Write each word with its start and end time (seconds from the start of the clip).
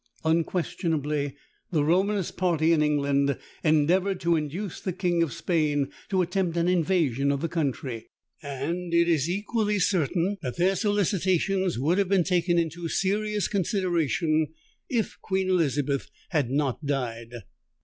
Unquestionably 0.25 1.35
the 1.69 1.83
Romanist 1.83 2.35
party 2.35 2.71
in 2.73 2.81
England 2.81 3.37
endeavoured 3.63 4.19
to 4.21 4.35
induce 4.35 4.81
the 4.81 4.91
King 4.93 5.21
of 5.21 5.31
Spain 5.31 5.91
to 6.09 6.23
attempt 6.23 6.57
an 6.57 6.67
invasion 6.67 7.31
of 7.31 7.39
the 7.41 7.47
country: 7.47 8.09
and 8.41 8.95
it 8.95 9.07
is 9.07 9.29
equally 9.29 9.77
certain, 9.77 10.37
that 10.41 10.57
their 10.57 10.75
solicitations 10.75 11.77
would 11.77 11.99
have 11.99 12.09
been 12.09 12.23
taken 12.23 12.57
into 12.57 12.89
serious 12.89 13.47
consideration 13.47 14.47
if 14.89 15.19
Queen 15.21 15.51
Elizabeth 15.51 16.09
had 16.29 16.49
not 16.49 16.83
died. 16.83 17.29